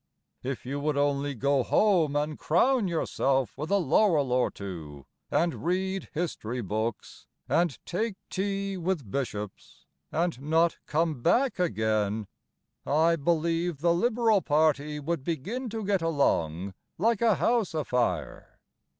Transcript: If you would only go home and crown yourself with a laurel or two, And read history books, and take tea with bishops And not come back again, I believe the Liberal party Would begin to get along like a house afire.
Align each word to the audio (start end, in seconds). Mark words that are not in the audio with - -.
If 0.41 0.65
you 0.65 0.79
would 0.79 0.97
only 0.97 1.35
go 1.35 1.61
home 1.61 2.15
and 2.15 2.39
crown 2.39 2.87
yourself 2.87 3.55
with 3.55 3.69
a 3.69 3.77
laurel 3.77 4.31
or 4.31 4.49
two, 4.49 5.05
And 5.29 5.63
read 5.63 6.09
history 6.13 6.59
books, 6.63 7.27
and 7.47 7.77
take 7.85 8.15
tea 8.31 8.77
with 8.77 9.11
bishops 9.11 9.85
And 10.11 10.41
not 10.41 10.79
come 10.87 11.21
back 11.21 11.59
again, 11.59 12.25
I 12.83 13.15
believe 13.15 13.81
the 13.81 13.93
Liberal 13.93 14.41
party 14.41 14.99
Would 14.99 15.23
begin 15.23 15.69
to 15.69 15.85
get 15.85 16.01
along 16.01 16.73
like 16.97 17.21
a 17.21 17.35
house 17.35 17.75
afire. 17.75 18.57